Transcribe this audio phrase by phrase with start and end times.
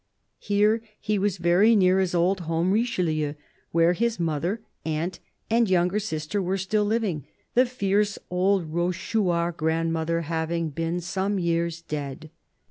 [0.39, 3.35] Here he was very near his old home, Richelieu,
[3.69, 10.21] where his mother, aunt, and younger sister were still living, the fierce old Rochechouart grandmother
[10.21, 12.31] having been some years dead.